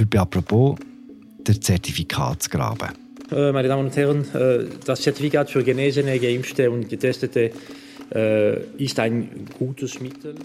Heute 0.00 0.08
bei 0.08 0.20
«Apropos» 0.20 0.78
der 1.46 1.60
Zertifikatsgraben. 1.60 2.88
Äh, 3.30 3.52
meine 3.52 3.68
Damen 3.68 3.84
und 3.84 3.94
Herren, 3.94 4.24
äh, 4.32 4.64
das 4.86 5.02
Zertifikat 5.02 5.50
für 5.50 5.62
Genesene, 5.62 6.18
Geimpfte 6.18 6.70
und 6.70 6.88
Getestete 6.88 7.50
äh, 8.14 8.60
ist 8.82 8.98
ein 8.98 9.28
gutes 9.58 10.00
Mittel. 10.00 10.36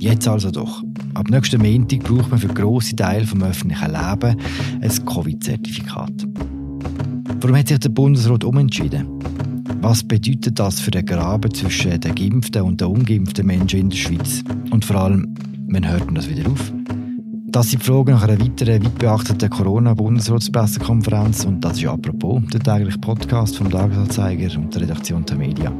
Jetzt 0.00 0.26
also 0.26 0.50
doch. 0.50 0.82
Ab 1.14 1.30
nächsten 1.30 1.62
Montag 1.62 2.00
braucht 2.00 2.32
man 2.32 2.40
für 2.40 2.48
grosse 2.48 2.96
Teile 2.96 3.24
des 3.24 3.40
öffentlichen 3.40 3.92
Lebens 3.92 4.98
ein 4.98 5.06
Covid-Zertifikat. 5.06 6.26
Warum 7.40 7.56
hat 7.56 7.68
sich 7.68 7.78
der 7.78 7.90
Bundesrat 7.90 8.42
umentschieden? 8.42 9.06
Was 9.80 10.02
bedeutet 10.02 10.58
das 10.58 10.80
für 10.80 10.90
den 10.90 11.06
Graben 11.06 11.54
zwischen 11.54 12.00
den 12.00 12.14
geimpften 12.16 12.62
und 12.62 12.80
den 12.80 12.88
ungeimpften 12.88 13.46
Menschen 13.46 13.78
in 13.78 13.90
der 13.90 13.96
Schweiz? 13.96 14.42
Und 14.70 14.84
vor 14.84 14.96
allem, 14.96 15.36
wann 15.74 15.88
hört 15.88 16.06
man 16.06 16.14
das 16.14 16.28
wieder 16.28 16.48
auf? 16.48 16.72
Das 17.46 17.70
sind 17.70 17.82
die 17.82 17.86
Fragen 17.86 18.12
nach 18.12 18.22
einer 18.22 18.40
weiteren, 18.40 18.84
weit 18.84 18.98
beachteten 18.98 19.50
Corona-Bundesratspressekonferenz 19.50 21.44
und 21.44 21.60
das 21.60 21.78
ist 21.78 21.86
«Apropos», 21.86 22.42
der 22.52 22.60
tägliche 22.60 22.98
Podcast 22.98 23.56
vom 23.56 23.70
Tagesanzeiger 23.70 24.56
und 24.56 24.74
der 24.74 24.82
Redaktion 24.82 25.24
der 25.24 25.36
Media. 25.36 25.72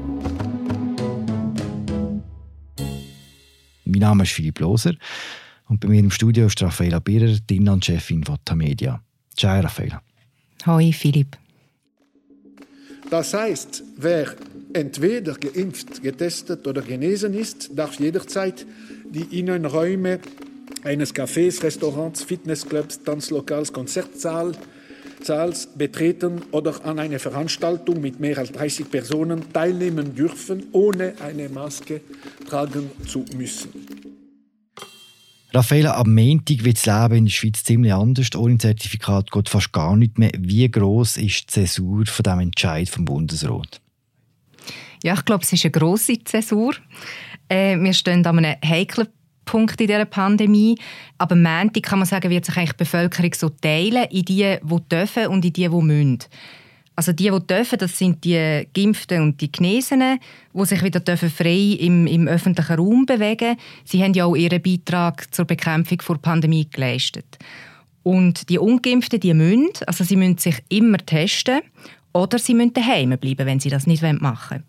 Mein 3.84 4.00
Name 4.00 4.24
ist 4.24 4.32
Philipp 4.32 4.58
Loser 4.60 4.94
und 5.68 5.80
bei 5.80 5.88
mir 5.88 6.00
im 6.00 6.10
Studio 6.10 6.46
ist 6.46 6.60
Raffaella 6.60 6.98
Birrer, 6.98 7.36
die 7.48 7.56
Inlandchefin 7.56 8.24
von 8.24 8.38
Tamedia. 8.44 9.00
Ciao, 9.36 9.60
Raffaella. 9.60 10.02
Hoi, 10.66 10.92
Philipp. 10.92 11.36
Das 13.10 13.34
heißt, 13.34 13.84
wer 13.98 14.34
entweder 14.74 15.34
geimpft, 15.34 16.02
getestet 16.02 16.66
oder 16.66 16.82
genesen 16.82 17.34
ist, 17.34 17.70
darf 17.74 17.98
jederzeit 17.98 18.66
die 19.08 19.38
Innenräume 19.38 20.20
eines 20.82 21.14
Cafés, 21.14 21.62
Restaurants, 21.62 22.22
Fitnessclubs, 22.22 23.02
Tanzlokals, 23.04 23.72
Konzertsaals 23.72 24.58
betreten 25.76 26.42
oder 26.50 26.84
an 26.84 26.98
einer 26.98 27.18
Veranstaltung 27.18 28.00
mit 28.00 28.20
mehr 28.20 28.36
als 28.38 28.52
30 28.52 28.90
Personen 28.90 29.52
teilnehmen 29.52 30.14
dürfen, 30.14 30.64
ohne 30.72 31.14
eine 31.20 31.48
Maske 31.48 32.02
tragen 32.48 32.90
zu 33.06 33.24
müssen. 33.36 33.70
Raffaella, 35.52 35.96
am 35.96 36.12
Montag 36.12 36.64
wird 36.64 36.84
das 36.84 36.86
Leben 36.86 37.18
in 37.18 37.24
der 37.26 37.30
Schweiz 37.30 37.62
ziemlich 37.62 37.92
anders. 37.92 38.34
Ohne 38.34 38.58
Zertifikat 38.58 39.30
geht 39.30 39.48
fast 39.48 39.72
gar 39.72 39.94
nicht 39.96 40.18
mehr. 40.18 40.32
Wie 40.36 40.68
groß 40.68 41.16
ist 41.18 41.42
die 41.42 41.46
Zäsur 41.46 42.04
von 42.06 42.22
dem 42.24 42.40
Entscheid 42.40 42.88
vom 42.88 43.04
Bundesrat? 43.04 43.80
Ja, 45.02 45.14
ich 45.14 45.24
glaube, 45.24 45.44
es 45.44 45.52
ist 45.52 45.64
eine 45.64 45.72
grosse 45.72 46.22
Zäsur. 46.24 46.74
Äh, 47.48 47.78
wir 47.78 47.92
stehen 47.92 48.24
an 48.26 48.38
einem 48.38 48.56
heiklen 48.64 49.08
Punkt 49.44 49.80
in 49.80 49.86
dieser 49.86 50.04
Pandemie. 50.04 50.76
Aber 51.18 51.36
Montag 51.36 51.82
kann 51.82 51.98
man 51.98 52.06
sagen, 52.06 52.30
wird 52.30 52.44
sich 52.44 52.56
eigentlich 52.56 52.72
die 52.72 52.84
Bevölkerung 52.84 53.34
so 53.34 53.48
teilen 53.50 54.04
in 54.10 54.24
die, 54.24 54.58
die 54.62 54.88
dürfen 54.90 55.26
und 55.28 55.44
in 55.44 55.52
die, 55.52 55.68
die 55.68 55.68
müssen. 55.68 56.18
Also 56.96 57.12
die, 57.12 57.30
die 57.30 57.46
dürfen, 57.46 57.78
das 57.78 57.98
sind 57.98 58.24
die 58.24 58.68
Geimpften 58.72 59.20
und 59.20 59.40
die 59.40 59.50
Genesenen, 59.50 60.20
die 60.52 60.64
sich 60.64 60.82
wieder 60.82 61.00
dürfen 61.00 61.28
frei 61.28 61.76
im, 61.80 62.06
im 62.06 62.28
öffentlichen 62.28 62.76
Raum 62.76 63.04
bewegen 63.04 63.56
Sie 63.84 64.02
haben 64.02 64.14
ja 64.14 64.26
auch 64.26 64.36
ihren 64.36 64.62
Beitrag 64.62 65.34
zur 65.34 65.44
Bekämpfung 65.44 65.98
der 66.08 66.14
Pandemie 66.14 66.68
geleistet. 66.70 67.38
Und 68.04 68.48
die 68.48 68.58
Ungeimpften, 68.58 69.18
die 69.18 69.34
müssen, 69.34 69.70
also 69.86 70.04
sie 70.04 70.16
müssen 70.16 70.38
sich 70.38 70.62
immer 70.68 70.98
testen 70.98 71.62
oder 72.14 72.38
sie 72.38 72.54
müssen 72.54 72.72
daheim 72.72 73.18
bleiben, 73.18 73.46
wenn 73.46 73.60
sie 73.60 73.68
das 73.68 73.86
nicht 73.86 74.02
machen 74.02 74.22
wollen. 74.50 74.64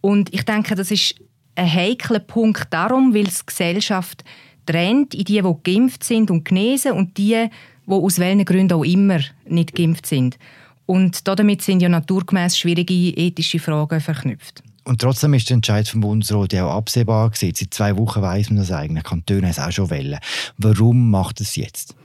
Und 0.00 0.32
ich 0.32 0.44
denke, 0.44 0.74
das 0.74 0.90
ist 0.90 1.16
ein 1.56 1.72
heikler 1.72 2.20
Punkt 2.20 2.72
darum, 2.72 3.12
weil 3.12 3.24
die 3.24 3.32
Gesellschaft 3.44 4.24
trennt 4.64 5.14
in 5.14 5.24
die, 5.24 5.42
die 5.42 5.54
geimpft 5.62 6.04
sind 6.04 6.30
und 6.30 6.44
genesen 6.44 6.92
und 6.92 7.18
die, 7.18 7.48
die 7.86 7.92
aus 7.92 8.18
welchen 8.18 8.44
Gründen 8.44 8.74
auch 8.74 8.84
immer 8.84 9.20
nicht 9.48 9.74
geimpft 9.74 10.06
sind. 10.06 10.38
Und 10.86 11.26
damit 11.26 11.62
sind 11.62 11.82
ja 11.82 11.88
naturgemäß 11.88 12.56
schwierige 12.56 12.94
ethische 12.94 13.58
Fragen 13.58 14.00
verknüpft. 14.00 14.62
Und 14.84 15.00
trotzdem 15.00 15.34
ist 15.34 15.50
der 15.50 15.56
Entscheid 15.56 15.88
vom 15.88 16.00
Bundesrat 16.00 16.52
ja 16.52 16.66
auch 16.66 16.76
absehbar 16.76 17.30
gewesen. 17.30 17.54
Seit 17.56 17.74
zwei 17.74 17.96
Wochen 17.96 18.22
weiß 18.22 18.50
man 18.50 18.58
das 18.58 18.70
eigentlich. 18.70 19.02
Kantone 19.02 19.48
es 19.48 19.58
auch 19.58 19.72
schon 19.72 19.90
wollen. 19.90 20.18
Warum 20.58 21.10
macht 21.10 21.40
es 21.40 21.56
jetzt? 21.56 21.96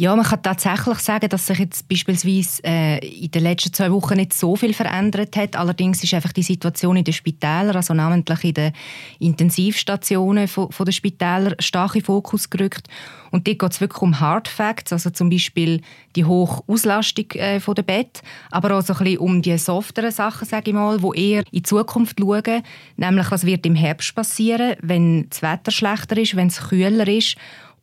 Ja, 0.00 0.14
man 0.14 0.24
kann 0.24 0.40
tatsächlich 0.40 1.00
sagen, 1.00 1.28
dass 1.28 1.48
sich 1.48 1.58
jetzt 1.58 1.88
beispielsweise 1.88 2.62
äh, 2.62 2.98
in 3.04 3.32
den 3.32 3.42
letzten 3.42 3.72
zwei 3.72 3.90
Wochen 3.90 4.14
nicht 4.14 4.32
so 4.32 4.54
viel 4.54 4.72
verändert 4.72 5.36
hat. 5.36 5.56
Allerdings 5.56 6.04
ist 6.04 6.14
einfach 6.14 6.32
die 6.32 6.44
Situation 6.44 6.96
in 6.96 7.02
den 7.02 7.12
Spitälern, 7.12 7.74
also 7.74 7.94
namentlich 7.94 8.44
in 8.44 8.54
den 8.54 8.72
Intensivstationen 9.18 10.46
von, 10.46 10.70
von 10.70 10.86
den 10.86 10.92
Spitälern, 10.92 11.56
stark 11.58 11.96
in 11.96 12.04
Fokus 12.04 12.48
gerückt. 12.48 12.86
Und 13.32 13.48
dort 13.48 13.58
geht 13.58 13.72
es 13.72 13.80
wirklich 13.80 14.00
um 14.00 14.20
Hard 14.20 14.46
Facts, 14.46 14.92
also 14.92 15.10
zum 15.10 15.30
Beispiel 15.30 15.82
die 16.14 16.24
hohe 16.24 16.62
Auslastung 16.68 17.32
äh, 17.32 17.58
der 17.58 17.82
Bett, 17.82 18.22
aber 18.52 18.78
auch 18.78 18.82
so 18.82 18.92
ein 18.92 18.98
bisschen 19.00 19.18
um 19.18 19.42
die 19.42 19.58
softeren 19.58 20.12
Sachen, 20.12 20.46
sage 20.46 20.70
ich 20.70 20.74
mal, 20.74 21.02
wo 21.02 21.12
eher 21.12 21.40
in 21.40 21.44
die 21.52 21.62
Zukunft 21.64 22.20
schauen, 22.20 22.62
nämlich 22.96 23.32
was 23.32 23.44
wird 23.44 23.66
im 23.66 23.74
Herbst 23.74 24.14
passieren, 24.14 24.76
wenn 24.80 25.28
das 25.28 25.42
Wetter 25.42 25.72
schlechter 25.72 26.16
ist, 26.16 26.36
wenn 26.36 26.46
es 26.46 26.68
kühler 26.68 27.08
ist 27.08 27.36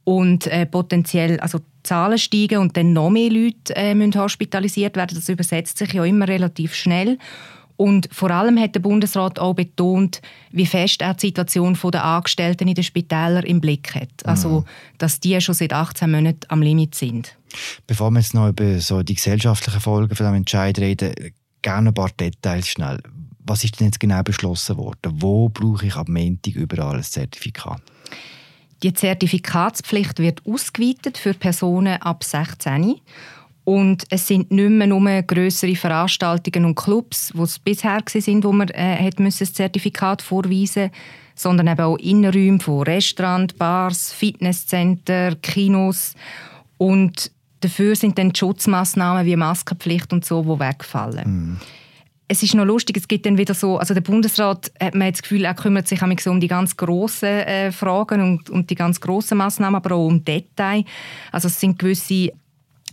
und 0.05 0.47
äh, 0.47 0.65
potenziell 0.65 1.39
also 1.41 1.59
Zahlen 1.83 2.17
steigen 2.17 2.59
und 2.59 2.77
dann 2.77 2.93
noch 2.93 3.09
mehr 3.09 3.29
Leute 3.29 3.75
äh, 3.75 3.93
müssen 3.93 4.19
hospitalisiert 4.19 4.95
werden. 4.95 5.15
Das 5.15 5.27
übersetzt 5.27 5.77
sich 5.77 5.93
ja 5.93 6.05
immer 6.05 6.27
relativ 6.27 6.73
schnell. 6.73 7.17
Und 7.77 8.07
vor 8.11 8.31
allem 8.31 8.57
hat 8.57 8.73
der 8.75 8.79
Bundesrat 8.79 9.37
auch 9.37 9.53
betont, 9.53 10.21
wie 10.51 10.65
fest 10.65 11.01
er 11.01 11.13
die 11.13 11.27
Situation 11.27 11.77
der 11.91 12.05
Angestellten 12.05 12.69
in 12.69 12.75
den 12.75 12.85
Spitälern 12.85 13.43
im 13.43 13.59
Blick 13.59 13.93
hat. 13.95 14.25
Also, 14.25 14.61
mhm. 14.61 14.65
dass 14.97 15.19
die 15.19 15.39
schon 15.41 15.55
seit 15.55 15.73
18 15.73 16.09
Monaten 16.09 16.39
am 16.47 16.61
Limit 16.61 16.95
sind. 16.95 17.35
Bevor 17.85 18.11
wir 18.11 18.19
jetzt 18.19 18.33
noch 18.33 18.47
über 18.47 18.79
so 18.79 19.03
die 19.03 19.15
gesellschaftlichen 19.15 19.81
Folgen 19.81 20.15
von 20.15 20.25
diesem 20.25 20.35
Entscheid 20.35 20.79
reden, 20.79 21.13
gerne 21.61 21.89
ein 21.89 21.93
paar 21.93 22.11
Details 22.11 22.69
schnell. 22.69 22.99
Was 23.39 23.63
ist 23.63 23.79
denn 23.79 23.87
jetzt 23.87 23.99
genau 23.99 24.23
beschlossen 24.23 24.77
worden? 24.77 25.11
Wo 25.15 25.49
brauche 25.49 25.85
ich 25.85 25.95
ab 25.95 26.07
Montag 26.07 26.55
überall 26.55 26.95
ein 26.95 27.03
Zertifikat? 27.03 27.81
Die 28.85 28.93
Zertifikatspflicht 28.93 30.19
wird 30.19 30.43
ausgeweitet 30.45 31.17
für 31.17 31.33
Personen 31.33 31.99
ab 32.03 32.23
16. 32.23 32.93
Und 33.63 34.03
es 34.11 34.27
sind 34.27 34.51
nicht 34.51 34.69
mehr 34.69 34.85
nur 34.85 35.23
grössere 35.23 35.75
Veranstaltungen 35.75 36.65
und 36.65 36.75
Clubs, 36.75 37.31
wo 37.33 37.45
es 37.45 37.57
bisher 37.57 37.93
waren, 37.95 38.43
wo 38.43 38.51
man 38.51 38.67
äh, 38.67 39.09
das 39.19 39.53
Zertifikat 39.53 40.21
vorweisen 40.21 40.59
musste, 40.59 40.91
sondern 41.33 41.65
eben 41.65 41.81
auch 41.81 41.97
Innenräume 41.97 42.59
von 42.59 42.83
Restaurants, 42.83 43.55
Bars, 43.55 44.13
Fitnesscenter, 44.13 45.33
Kinos. 45.37 46.13
Und 46.77 47.31
dafür 47.61 47.95
sind 47.95 48.19
dann 48.19 48.35
Schutzmaßnahmen 48.35 49.25
wie 49.25 49.35
Maskenpflicht 49.35 50.13
und 50.13 50.25
so, 50.25 50.43
die 50.43 50.59
wegfallen. 50.59 51.47
Mhm 51.47 51.59
es 52.27 52.41
ist 52.41 52.55
noch 52.55 52.65
lustig, 52.65 52.97
es 52.97 53.07
gibt 53.07 53.25
dann 53.25 53.37
wieder 53.37 53.53
so, 53.53 53.77
also 53.77 53.93
der 53.93 54.01
Bundesrat 54.01 54.71
hat 54.81 54.95
man 54.95 55.11
das 55.11 55.21
Gefühl, 55.21 55.45
er 55.45 55.53
kümmert 55.53 55.87
sich 55.87 56.01
so 56.21 56.31
um 56.31 56.39
die 56.39 56.47
ganz 56.47 56.75
grossen 56.75 57.27
äh, 57.27 57.71
Fragen 57.71 58.21
und 58.21 58.49
um 58.49 58.65
die 58.65 58.75
ganz 58.75 58.99
grossen 58.99 59.37
Massnahmen, 59.37 59.75
aber 59.75 59.95
auch 59.95 60.07
um 60.07 60.23
Details. 60.25 60.85
Also 61.31 61.47
es 61.47 61.59
sind 61.59 61.77
gewisse 61.77 62.31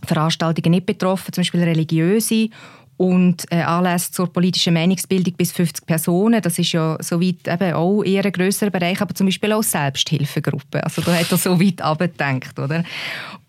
Veranstaltungen 0.05 0.71
nicht 0.71 0.85
betroffen, 0.85 1.33
zum 1.33 1.41
Beispiel 1.41 1.63
religiöse 1.63 2.49
und 2.97 3.45
äh, 3.51 3.61
Anlässe 3.61 4.11
zur 4.11 4.31
politischen 4.31 4.75
Meinungsbildung 4.75 5.33
bis 5.33 5.51
50 5.51 5.85
Personen. 5.85 6.41
Das 6.41 6.59
ist 6.59 6.71
ja 6.71 6.97
soweit 6.99 7.47
eben 7.47 7.73
auch 7.73 8.03
eher 8.03 8.23
ein 8.23 8.31
grösserer 8.31 8.69
Bereich, 8.69 9.01
aber 9.01 9.15
zum 9.15 9.27
Beispiel 9.27 9.51
auch 9.51 9.63
Selbsthilfegruppen. 9.63 10.81
Also 10.81 11.01
da 11.01 11.13
hat 11.13 11.31
er 11.31 11.37
so 11.37 11.59
weit 11.59 11.81
abgedenkt, 11.81 12.59
oder? 12.59 12.83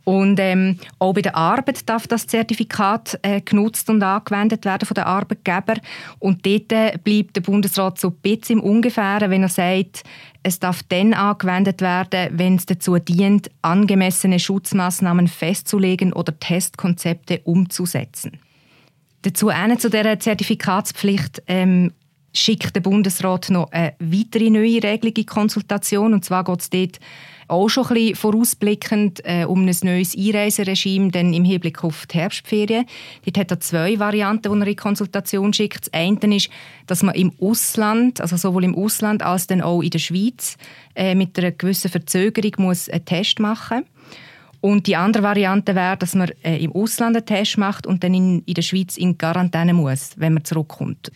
Und 0.05 0.39
ähm, 0.39 0.79
auch 0.99 1.15
bei 1.15 1.23
der 1.23 1.35
Arbeit 1.35 1.89
darf 1.89 2.07
das 2.07 2.27
Zertifikat 2.27 3.19
äh, 3.23 3.41
genutzt 3.41 3.89
und 3.89 4.03
angewendet 4.03 4.67
werden 4.67 4.87
von 4.87 4.95
den 4.95 5.05
Arbeitgebern. 5.05 5.81
Und 6.19 6.45
dort 6.45 6.73
äh, 6.73 6.99
bleibt 7.03 7.37
der 7.37 7.41
Bundesrat 7.41 7.99
so 7.99 8.09
ein 8.09 8.17
bisschen 8.17 8.59
im 8.59 8.65
Ungefähren, 8.65 9.31
wenn 9.31 9.43
er 9.43 9.49
sagt, 9.49 10.05
es 10.43 10.61
darf 10.61 10.83
dann 10.83 11.15
angewendet 11.15 11.81
werden, 11.81 12.39
wenn 12.39 12.57
es 12.57 12.67
dazu 12.67 12.99
dient, 12.99 13.51
angemessene 13.63 14.39
Schutzmaßnahmen 14.39 15.27
festzulegen 15.27 16.13
oder 16.13 16.39
Testkonzepte 16.39 17.41
umzusetzen. 17.45 18.39
Dazu 19.23 19.49
eine 19.49 19.79
zu 19.79 19.89
dieser 19.89 20.21
Zertifikatspflicht 20.21 21.43
ähm, 21.47 21.93
schickt 22.35 22.75
der 22.75 22.81
Bundesrat 22.81 23.49
noch 23.51 23.71
eine 23.71 23.95
weitere 23.99 24.51
neue 24.51 24.83
Regelung 24.83 25.15
in 25.17 25.27
Konsultation. 25.27 26.13
Und 26.13 26.25
zwar 26.25 26.45
geht 26.45 26.61
es 26.61 26.71
dort 26.71 26.99
auch 27.49 27.69
schon 27.69 27.87
ein 27.87 27.95
bisschen 27.95 28.17
vorausblickend 28.17 29.21
äh, 29.25 29.45
um 29.45 29.67
ein 29.67 29.77
neues 29.83 30.17
Einreiseregime 30.17 31.11
denn 31.11 31.33
im 31.35 31.45
Hinblick 31.45 31.85
auf 31.85 32.07
die 32.07 32.19
Herbstferien. 32.19 32.87
Dort 33.25 33.39
hat 33.39 33.51
er 33.51 33.61
zwei 33.61 33.99
Varianten, 33.99 34.53
die 34.53 34.61
er 34.61 34.67
in 34.67 34.77
Konsultation 34.77 35.53
schickt. 35.53 35.87
Das 35.87 35.93
eine 35.93 36.37
ist, 36.37 36.49
dass 36.87 37.03
man 37.03 37.15
im 37.15 37.33
Ausland, 37.41 38.21
also 38.21 38.37
sowohl 38.37 38.65
im 38.65 38.75
Ausland 38.75 39.23
als 39.23 39.47
dann 39.47 39.61
auch 39.61 39.83
in 39.83 39.91
der 39.91 39.99
Schweiz, 39.99 40.57
äh, 40.95 41.15
mit 41.15 41.39
einer 41.39 41.53
gewissen 41.53 41.91
Verzögerung 41.91 42.53
muss 42.59 42.89
einen 42.89 43.05
Test 43.05 43.39
machen. 43.39 43.85
Und 44.61 44.87
die 44.87 44.97
andere 44.97 45.23
Variante 45.23 45.75
wäre, 45.75 45.99
dass 45.99 46.15
man 46.15 46.31
äh, 46.43 46.57
im 46.57 46.73
Ausland 46.73 47.15
einen 47.15 47.27
Test 47.27 47.59
macht 47.59 47.87
und 47.87 48.03
dann 48.03 48.15
in, 48.15 48.43
in 48.47 48.55
der 48.55 48.63
Schweiz 48.63 48.97
in 48.97 49.19
Quarantäne 49.19 49.75
muss, 49.75 50.13
wenn 50.17 50.33
man 50.33 50.45
zurückkommt. 50.45 51.13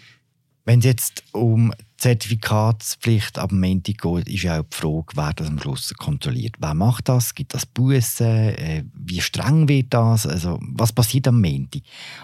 Wenn 0.68 0.80
es 0.80 0.84
jetzt 0.84 1.24
um 1.32 1.72
Zertifikatspflicht 1.96 3.38
dem 3.38 3.58
Montag 3.58 3.96
geht, 4.02 4.28
ist 4.28 4.42
ja 4.42 4.60
auch 4.60 4.64
die 4.64 4.76
Frage, 4.76 5.06
wer 5.14 5.32
das 5.32 5.48
am 5.48 5.58
Schluss 5.58 5.94
kontrolliert. 5.94 6.56
Wer 6.58 6.74
macht 6.74 7.08
das? 7.08 7.34
Gibt 7.34 7.54
das 7.54 7.64
Bussen? 7.64 8.26
Äh, 8.26 8.84
wie 8.92 9.22
streng 9.22 9.66
wird 9.66 9.86
das? 9.94 10.26
Also, 10.26 10.58
was 10.60 10.92
passiert 10.92 11.26
am 11.26 11.40
Montag? 11.40 11.80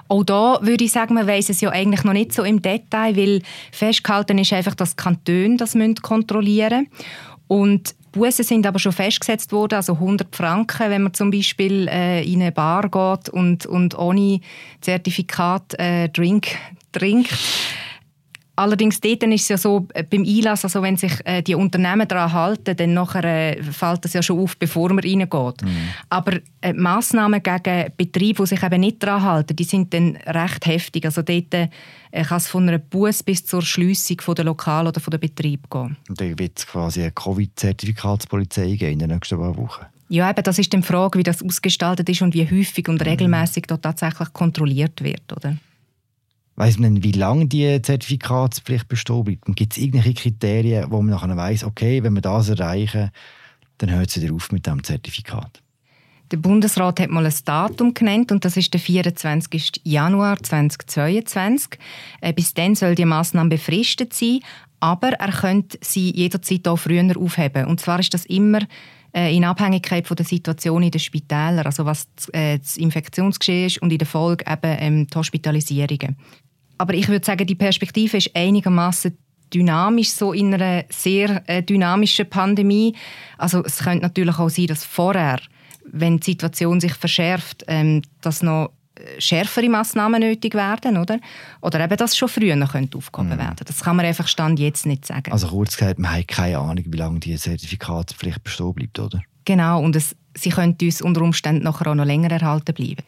Auch 0.09 0.25
da 0.25 0.59
würde 0.61 0.85
ich 0.85 0.93
sagen, 0.93 1.15
man 1.15 1.27
weiß 1.27 1.49
es 1.49 1.63
ja 1.63 1.71
eigentlich 1.71 2.05
noch 2.05 2.13
nicht 2.13 2.35
so 2.35 2.43
im 2.43 2.61
Detail, 2.61 3.17
weil 3.17 3.41
festgehalten 3.73 4.37
ist 4.37 4.53
einfach, 4.53 4.75
dass 4.75 4.95
Kantone 4.95 5.57
das 5.57 5.75
kontrollieren 6.03 6.89
müssen. 6.91 7.05
Und 7.49 7.95
Bussen 8.13 8.45
sind 8.45 8.67
aber 8.67 8.79
schon 8.79 8.93
festgesetzt 8.93 9.53
worden, 9.53 9.77
also 9.77 9.95
100 9.95 10.37
Franken, 10.37 10.91
wenn 10.91 11.05
man 11.05 11.15
zum 11.15 11.31
Beispiel 11.31 11.89
äh, 11.89 12.23
in 12.31 12.43
eine 12.43 12.53
Bar 12.53 12.91
geht 12.91 13.31
und, 13.31 13.65
und 13.65 13.99
ohne 13.99 14.41
Zertifikat 14.83 15.79
äh, 15.79 16.11
Drink 16.11 16.49
trinkt. 16.93 17.33
Allerdings 18.57 19.01
dort 19.01 19.23
ist 19.25 19.43
es 19.43 19.49
ja 19.49 19.59
so, 19.59 19.89
äh, 19.95 20.05
beim 20.05 20.23
Einlass, 20.23 20.65
also 20.65 20.81
wenn 20.81 20.97
sich 20.97 21.13
äh, 21.25 21.43
die 21.43 21.57
Unternehmen 21.57 22.07
daran 22.07 22.33
halten, 22.33 22.77
dann 22.77 22.95
nachher, 22.95 23.25
äh, 23.25 23.63
fällt 23.63 24.05
das 24.05 24.13
ja 24.13 24.23
schon 24.23 24.39
auf, 24.39 24.57
bevor 24.57 24.91
man 24.91 25.01
reingeht. 25.01 25.63
Mhm. 25.63 25.89
Aber 26.09 26.39
äh, 26.61 26.73
Massnahmen 26.73 27.43
gegen 27.43 27.93
Betriebe, 27.97 28.43
die 28.43 28.49
sich 28.49 28.63
eben 28.63 28.81
nicht 28.81 29.03
daran 29.03 29.23
halten, 29.23 29.57
die 29.57 29.65
sind 29.65 29.93
dann 29.93 30.17
recht 30.27 30.67
heftig. 30.67 31.05
Also 31.05 31.23
dort 31.23 31.53
äh, 31.53 31.69
kann 32.13 32.37
es 32.37 32.47
von 32.47 32.69
einer 32.69 32.79
Buß 32.79 33.25
bis 33.25 33.45
zur 33.45 33.63
Schliessung 33.63 34.19
der 34.37 34.45
Lokal 34.45 34.87
oder 34.87 35.01
von 35.01 35.11
der 35.11 35.19
Betrieb 35.19 35.69
gehen. 35.69 35.97
Und 36.09 36.21
dann 36.21 36.39
wird 36.39 36.59
es 36.59 36.67
quasi 36.67 37.03
eine 37.03 37.11
Covid-Zertifikatspolizei 37.11 38.77
geben 38.77 38.93
in 38.93 38.99
den 39.01 39.11
nächsten 39.11 39.39
paar 39.39 39.57
Wochen? 39.57 39.85
Ja, 40.09 40.31
eben, 40.31 40.43
das 40.45 40.61
ist 40.61 40.73
die 40.73 40.83
Frage, 40.83 41.19
wie 41.19 41.25
das 41.25 41.43
ausgestaltet 41.43 42.09
ist 42.09 42.23
und 42.23 42.35
wie 42.35 42.49
häufig 42.49 42.89
und 42.89 43.01
mhm. 43.01 43.09
regelmäßig 43.09 43.65
dort 43.67 43.83
tatsächlich 43.83 44.33
kontrolliert 44.33 45.03
wird, 45.03 45.33
oder? 45.33 45.57
Weiß 46.57 46.79
man 46.79 47.03
wie 47.03 47.13
lange 47.13 47.47
die 47.47 47.83
Zertifikatspflicht 47.83 48.89
bestehen 48.89 49.25
bleibt? 49.25 49.57
Gibt 49.57 49.73
es 49.73 49.79
irgendwelche 49.79 50.15
Kriterien, 50.15 50.91
wo 50.91 51.03
man 51.03 51.11
nachher 51.11 51.37
weiss, 51.37 51.65
okay, 51.65 52.03
wenn 52.03 52.15
wir 52.15 52.21
das 52.21 52.49
erreichen, 52.49 53.11
dann 53.79 53.91
hört 53.91 54.09
es 54.09 54.23
wieder 54.23 54.33
auf 54.33 54.53
mit 54.53 54.67
dem 54.67 54.85
Zertifikat? 54.85 55.61
Der 56.31 56.37
Bundesrat 56.39 57.01
hat 57.01 57.11
mal 57.11 57.27
ein 57.27 57.35
Datum 57.45 57.93
genannt 57.93 58.33
und 58.33 58.45
das 58.45 58.57
ist 58.57 58.73
der 58.73 58.81
24. 58.81 59.83
Januar 59.85 60.39
2022. 60.43 61.79
Äh, 62.21 62.33
bis 62.33 62.55
dann 62.55 62.75
soll 62.75 62.95
die 62.95 63.05
Maßnahme 63.05 63.51
befristet 63.51 64.15
sein, 64.15 64.41
aber 64.81 65.13
er 65.13 65.33
könnte 65.33 65.79
sie 65.83 66.11
jederzeit 66.15 66.67
auch 66.67 66.77
früher 66.77 67.17
aufheben. 67.17 67.67
Und 67.67 67.81
zwar 67.81 68.01
ist 68.01 68.15
das 68.15 68.25
immer 68.27 68.61
äh, 69.15 69.35
in 69.37 69.45
Abhängigkeit 69.45 70.07
von 70.07 70.17
der 70.17 70.27
Situation 70.27 70.83
in 70.83 70.91
den 70.91 70.99
Spitälern, 70.99 71.67
also 71.67 71.85
was 71.85 72.09
äh, 72.33 72.59
das 72.59 72.77
Infektionsgeschehen 72.79 73.67
ist 73.67 73.83
und 73.83 73.93
in 73.93 73.99
der 73.99 74.07
Folge 74.07 74.45
eben 74.51 74.77
ähm, 74.81 75.07
die 75.07 75.17
Hospitalisierungen. 75.17 76.17
Aber 76.79 76.95
ich 76.95 77.09
würde 77.09 77.25
sagen, 77.25 77.47
die 77.47 77.55
Perspektive 77.55 78.17
ist 78.17 78.35
einigermaßen 78.35 79.17
dynamisch, 79.53 80.11
so 80.11 80.33
in 80.33 80.55
einer 80.55 80.85
sehr 80.91 81.43
äh, 81.49 81.63
dynamischen 81.63 82.29
Pandemie. 82.29 82.95
Also 83.39 83.65
es 83.65 83.79
könnte 83.79 84.03
natürlich 84.03 84.39
auch 84.39 84.49
sein, 84.49 84.67
dass 84.67 84.85
vorher, 84.85 85.41
wenn 85.91 86.19
die 86.19 86.33
Situation 86.33 86.81
sich 86.81 86.95
verschärft, 86.95 87.65
ähm, 87.69 88.03
dass 88.21 88.43
noch 88.43 88.73
äh, 88.97 89.21
schärfere 89.21 89.69
Massnahmen 89.69 90.21
nötig 90.21 90.55
werden, 90.55 90.97
oder? 90.97 91.19
Oder 91.61 91.85
eben, 91.85 91.97
dass 91.97 92.17
schon 92.17 92.29
früher 92.29 92.57
noch 92.57 92.75
aufgehoben 92.75 93.35
mhm. 93.35 93.39
werden 93.39 93.65
Das 93.65 93.83
kann 93.83 93.97
man 93.97 94.07
einfach 94.07 94.29
Stand 94.29 94.59
jetzt 94.59 94.87
nicht 94.87 95.07
sagen. 95.07 95.33
Also 95.33 95.49
kurz 95.49 95.77
gesagt, 95.77 95.99
man 95.99 96.13
hat 96.13 96.29
keine 96.29 96.59
Ahnung, 96.59 96.85
wie 96.87 96.97
lange 96.97 97.21
die 97.21 97.37
Zertifikatspflicht 97.37 98.43
bestehen 98.43 98.75
bleibt, 98.75 98.99
oder? 98.99 99.23
Genau, 99.45 99.83
und 99.83 99.95
es, 99.95 100.17
sie 100.35 100.51
könnte 100.51 100.87
uns 100.87 101.03
unter 101.03 101.23
Umständen 101.23 101.65
nachher 101.65 101.89
auch 101.89 101.95
noch 101.95 102.07
länger 102.07 102.31
erhalten 102.31 102.75
bleiben. 102.75 103.03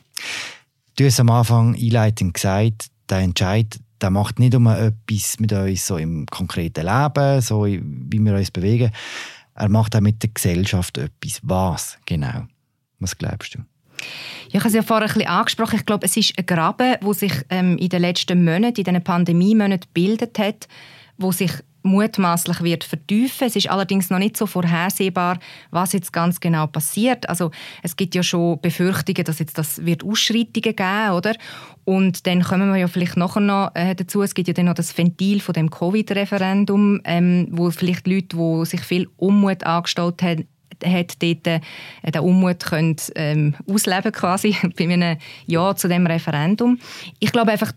Du 0.96 1.04
hast 1.04 1.20
am 1.20 1.30
Anfang 1.30 1.74
einleitend 1.74 2.34
gesagt, 2.34 2.88
der 3.08 3.18
Entscheid 3.18 3.78
der 4.00 4.10
macht 4.10 4.38
nicht 4.38 4.54
um 4.54 4.66
etwas 4.66 5.38
mit 5.40 5.52
uns 5.52 5.86
so 5.86 5.96
im 5.96 6.26
konkreten 6.26 6.86
Leben, 6.86 7.40
so 7.40 7.64
wie 7.64 8.20
wir 8.24 8.34
uns 8.34 8.50
bewegen. 8.50 8.90
Er 9.54 9.68
macht 9.68 9.96
auch 9.96 10.00
mit 10.00 10.22
der 10.22 10.30
Gesellschaft 10.30 10.98
etwas. 10.98 11.40
Was 11.42 11.98
genau? 12.04 12.46
Was 12.98 13.16
glaubst 13.16 13.54
du? 13.54 13.58
Ja, 13.58 14.58
ich 14.58 14.60
habe 14.60 14.68
es 14.68 14.74
ja 14.74 14.82
vorher 14.82 15.08
ein 15.08 15.14
bisschen 15.14 15.30
angesprochen. 15.30 15.76
Ich 15.76 15.86
glaube, 15.86 16.04
es 16.04 16.16
ist 16.16 16.38
ein 16.38 16.44
Graben, 16.44 16.96
der 17.02 17.14
sich 17.14 17.32
ähm, 17.48 17.78
in 17.78 17.88
den 17.88 18.02
letzten 18.02 18.44
Monaten, 18.44 18.76
in 18.76 18.84
diesen 18.84 19.02
Pandemie-Monaten 19.02 19.80
gebildet 19.80 20.38
hat, 20.38 20.68
wo 21.16 21.32
sich 21.32 21.52
mutmaßlich 21.86 22.62
wird 22.62 22.84
vertiefen. 22.84 23.46
Es 23.46 23.56
ist 23.56 23.70
allerdings 23.70 24.10
noch 24.10 24.18
nicht 24.18 24.36
so 24.36 24.46
vorhersehbar, 24.46 25.38
was 25.70 25.92
jetzt 25.92 26.12
ganz 26.12 26.40
genau 26.40 26.66
passiert. 26.66 27.28
Also 27.28 27.50
es 27.82 27.96
gibt 27.96 28.14
ja 28.14 28.22
schon 28.22 28.60
Befürchtungen, 28.60 29.24
dass 29.24 29.38
jetzt 29.38 29.58
das 29.58 29.84
wird 29.84 30.04
Ausschreitungen 30.04 30.76
geben, 30.76 31.10
oder? 31.12 31.34
Und 31.84 32.26
dann 32.26 32.42
kommen 32.42 32.68
wir 32.72 32.78
ja 32.78 32.88
vielleicht 32.88 33.16
nachher 33.16 33.40
noch 33.40 33.70
äh, 33.74 33.94
dazu. 33.94 34.22
Es 34.22 34.34
gibt 34.34 34.48
ja 34.48 34.54
dann 34.54 34.66
noch 34.66 34.74
das 34.74 34.96
Ventil 34.96 35.40
von 35.40 35.52
dem 35.52 35.70
Covid-Referendum, 35.70 37.00
ähm, 37.04 37.48
wo 37.50 37.70
vielleicht 37.70 38.06
Leute, 38.06 38.36
die 38.36 38.66
sich 38.66 38.80
viel 38.80 39.08
Unmut 39.16 39.64
angestellt 39.64 40.22
haben, 40.22 40.48
hat 40.84 41.22
dort 41.22 41.46
äh, 41.46 41.60
den 42.04 42.20
Unmut 42.20 42.60
können, 42.60 42.96
ähm, 43.14 43.54
ausleben 43.70 44.12
quasi 44.12 44.56
bei 44.76 44.84
einem 44.84 45.18
Ja 45.46 45.74
zu 45.76 45.88
dem 45.88 46.06
Referendum. 46.06 46.78
Ich 47.20 47.32
glaube 47.32 47.52
einfach, 47.52 47.72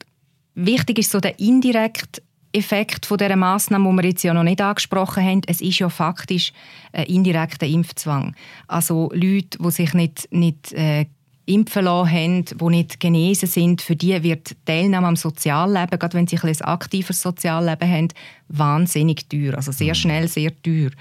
wichtig 0.56 1.00
ist 1.00 1.12
so 1.12 1.20
der 1.20 1.40
indirekte 1.40 2.22
Effekt 2.52 3.06
von 3.06 3.18
dieser 3.18 3.36
Massnahme, 3.36 3.90
die 3.92 3.98
wir 3.98 4.10
jetzt 4.10 4.24
ja 4.24 4.34
noch 4.34 4.44
nicht 4.44 4.62
angesprochen 4.62 5.24
haben, 5.24 5.42
es 5.48 5.62
ist 5.62 5.80
ja 5.80 5.90
faktisch 5.90 6.52
ein 6.92 7.06
indirekter 7.06 7.68
Impfzwang. 7.68 8.36
Also 8.68 9.12
Leute, 9.14 9.58
die 9.60 9.72
sich 9.72 9.94
nicht, 9.94 10.28
nicht 10.32 10.74
äh, 10.74 11.06
impfen 11.46 11.86
lassen 11.86 12.12
haben, 12.12 12.46
die 12.46 12.66
nicht 12.66 13.00
genesen 13.00 13.48
sind, 13.48 13.82
für 13.82 13.96
die 13.96 14.22
wird 14.24 14.52
die 14.52 14.56
Teilnahme 14.66 15.08
am 15.08 15.16
Sozialleben, 15.16 16.00
gerade 16.00 16.18
wenn 16.18 16.28
sie 16.28 16.38
ein, 16.38 16.50
ein 16.50 16.62
aktives 16.62 17.22
Sozialleben 17.22 17.90
haben, 17.90 18.08
wahnsinnig 18.48 19.28
teuer. 19.30 19.56
Also 19.56 19.72
sehr 19.72 19.90
mhm. 19.90 19.96
schnell, 19.96 20.28
sehr 20.28 20.52
teuer. 20.62 20.92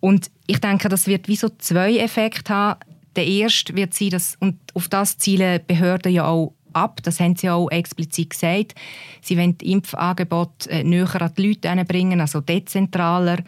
Und 0.00 0.30
ich 0.46 0.58
denke, 0.58 0.88
das 0.88 1.06
wird 1.06 1.28
wie 1.28 1.36
so 1.36 1.48
zwei 1.58 1.96
Effekte 1.96 2.52
haben. 2.52 2.80
Der 3.16 3.26
erste 3.26 3.76
wird 3.76 3.94
sein, 3.94 4.10
dass, 4.10 4.36
und 4.40 4.58
auf 4.74 4.88
das 4.88 5.18
zielen 5.18 5.60
Behörden 5.66 6.12
ja 6.12 6.26
auch 6.26 6.52
ab. 6.74 7.00
Das 7.02 7.20
haben 7.20 7.36
sie 7.36 7.50
auch 7.50 7.70
explizit 7.70 8.30
gesagt. 8.30 8.74
Sie 9.20 9.38
wollen 9.38 9.58
die 9.58 9.72
Impfangebote 9.72 10.70
äh, 10.70 10.84
näher 10.84 11.20
an 11.20 11.32
die 11.36 11.48
Leute 11.48 11.84
bringen, 11.84 12.20
also 12.20 12.40
dezentraler, 12.40 13.38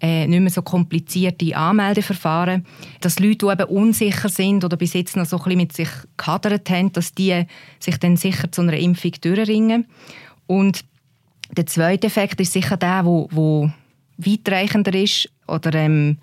äh, 0.00 0.26
nicht 0.26 0.40
mehr 0.40 0.50
so 0.50 0.62
komplizierte 0.62 1.56
Anmeldeverfahren. 1.56 2.66
Dass 3.00 3.18
Leute, 3.18 3.46
die 3.46 3.52
eben 3.52 3.64
unsicher 3.64 4.28
sind 4.28 4.64
oder 4.64 4.76
bis 4.76 4.94
jetzt 4.94 5.16
noch 5.16 5.26
so 5.26 5.38
ein 5.38 5.44
bisschen 5.44 5.58
mit 5.58 5.72
sich 5.72 5.90
gehadert 6.16 6.70
haben, 6.70 6.92
dass 6.92 7.12
die 7.12 7.44
sich 7.80 7.98
dann 7.98 8.16
sicher 8.16 8.50
zu 8.52 8.62
einer 8.62 8.76
Impfung 8.76 9.12
durchringen. 9.20 9.86
Und 10.46 10.84
der 11.50 11.66
zweite 11.66 12.06
Effekt 12.06 12.40
ist 12.40 12.52
sicher 12.52 12.76
der, 12.76 13.04
wo 13.04 13.70
weitreichender 14.18 14.94
ist 14.94 15.30
oder 15.46 15.74
ähm, 15.74 16.18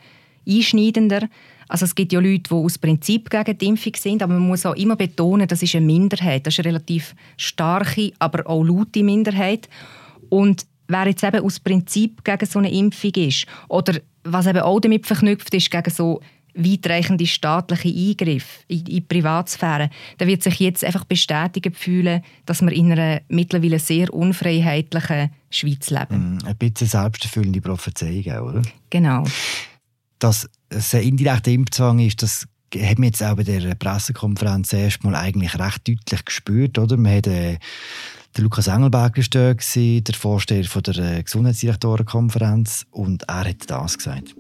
einschneidender. 0.48 1.28
Also 1.67 1.85
es 1.85 1.95
gibt 1.95 2.13
ja 2.13 2.19
Leute, 2.19 2.44
die 2.50 2.53
aus 2.53 2.77
Prinzip 2.77 3.29
gegen 3.29 3.57
die 3.57 3.65
Impfung 3.67 3.93
sind, 3.95 4.22
aber 4.22 4.34
man 4.34 4.48
muss 4.48 4.65
auch 4.65 4.75
immer 4.75 4.95
betonen, 4.95 5.48
das 5.48 5.63
ist 5.63 5.75
eine 5.75 5.86
Minderheit. 5.86 6.45
Das 6.45 6.53
ist 6.53 6.60
eine 6.60 6.69
relativ 6.69 7.15
starke, 7.38 8.12
aber 8.19 8.48
auch 8.48 8.63
laute 8.63 9.03
Minderheit. 9.03 9.69
Und 10.29 10.65
wer 10.88 11.07
jetzt 11.07 11.24
eben 11.24 11.43
aus 11.43 11.60
Prinzip 11.60 12.24
gegen 12.24 12.45
so 12.45 12.60
eine 12.60 12.72
Impfung 12.72 13.12
ist 13.15 13.45
oder 13.67 14.00
was 14.24 14.48
eben 14.48 14.60
auch 14.60 14.79
damit 14.79 15.05
verknüpft 15.05 15.53
ist, 15.53 15.72
gegen 15.72 15.89
so 15.89 16.22
weitreichende 16.57 17.27
staatliche 17.27 17.89
Eingriffe 17.89 18.63
in 18.69 18.86
die 18.86 19.01
Privatsphäre, 19.01 19.89
der 20.19 20.27
wird 20.27 20.41
sich 20.41 20.60
jetzt 20.60 20.86
einfach 20.86 21.03
bestätigt 21.03 21.75
fühlen, 21.75 22.24
dass 22.45 22.62
wir 22.62 22.72
in 22.72 22.93
einer 22.93 23.22
mittlerweile 23.27 23.77
sehr 23.77 24.13
unfreiheitlichen 24.13 25.31
Schweiz 25.50 25.89
leben. 25.89 26.38
Mm, 26.38 26.45
ein 26.45 26.55
bisschen 26.55 26.88
selbsterfüllende 26.88 27.60
Prophezeiung, 27.60 28.48
oder? 28.48 28.62
Genau 28.89 29.25
dass 30.69 30.93
ein 30.95 31.03
indirekter 31.03 31.51
Impfzwang 31.51 32.00
ist, 32.00 32.22
das 32.24 32.48
hat 32.75 33.00
man 33.00 33.07
jetzt 33.07 33.24
auch 33.24 33.36
bei 33.36 33.43
der 33.43 33.75
Pressekonferenz 33.75 34.74
erstmal 34.74 35.15
eigentlich 35.15 35.57
recht 35.57 35.88
deutlich 35.88 36.25
gespürt. 36.25 36.77
Oder? 36.77 36.98
Man 36.98 37.17
hat, 37.17 37.27
äh, 37.27 37.57
der 38.36 38.43
Lukas 38.43 38.67
Engelberger 38.67 39.22
war 39.22 40.01
der 40.01 40.15
Vorsteher 40.15 40.65
von 40.65 40.84
der 40.84 40.98
äh, 40.98 41.24
Gesundheitsdirektorenkonferenz, 41.24 42.86
und 42.91 43.24
er 43.29 43.45
hat 43.45 43.69
das 43.69 43.98
gesagt. 43.98 44.36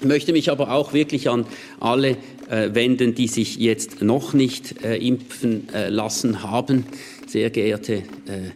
Ich 0.00 0.06
möchte 0.06 0.32
mich 0.32 0.50
aber 0.50 0.70
auch 0.70 0.92
wirklich 0.92 1.30
an 1.30 1.46
alle 1.80 2.16
äh, 2.48 2.74
wenden, 2.74 3.14
die 3.14 3.28
sich 3.28 3.56
jetzt 3.56 4.02
noch 4.02 4.32
nicht 4.34 4.84
äh, 4.84 4.96
impfen 4.96 5.72
äh, 5.72 5.88
lassen 5.88 6.42
haben. 6.42 6.84
Sehr 7.26 7.50
geehrte 7.50 7.94
äh, 7.94 8.50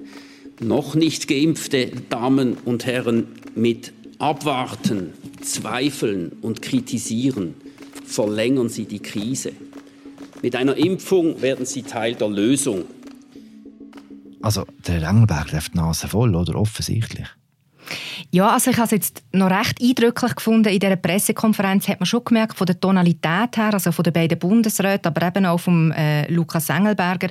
noch 0.60 0.94
nicht 0.94 1.28
geimpfte 1.28 1.90
Damen 2.10 2.54
und 2.64 2.86
Herren, 2.86 3.28
mit 3.54 3.92
Abwarten, 4.18 5.12
Zweifeln 5.42 6.32
und 6.42 6.62
Kritisieren 6.62 7.54
verlängern 8.04 8.68
Sie 8.68 8.86
die 8.86 9.00
Krise. 9.00 9.52
Mit 10.42 10.56
einer 10.56 10.76
Impfung 10.76 11.40
werden 11.42 11.66
Sie 11.66 11.82
Teil 11.82 12.14
der 12.14 12.28
Lösung. 12.28 12.84
Also, 14.40 14.64
der 14.86 15.02
Engelberg 15.02 15.52
läuft 15.52 15.74
die 15.74 15.78
Nase 15.78 16.08
voll, 16.08 16.34
oder? 16.34 16.54
Offensichtlich. 16.54 17.26
Ja, 18.30 18.50
also 18.50 18.70
ich 18.70 18.76
habe 18.76 18.84
es 18.86 18.90
jetzt 18.90 19.24
noch 19.32 19.50
recht 19.50 19.80
eindrücklich 19.80 20.34
gefunden. 20.34 20.72
In 20.72 20.78
dieser 20.78 20.96
Pressekonferenz 20.96 21.88
hat 21.88 22.00
man 22.00 22.06
schon 22.06 22.24
gemerkt, 22.24 22.56
von 22.56 22.66
der 22.66 22.78
Tonalität 22.78 23.56
her, 23.56 23.72
also 23.72 23.90
von 23.90 24.02
den 24.02 24.12
beiden 24.12 24.38
Bundesräten, 24.38 25.06
aber 25.06 25.26
eben 25.26 25.46
auch 25.46 25.58
von 25.58 25.92
äh, 25.92 26.30
Lukas 26.30 26.68
Engelberger, 26.68 27.28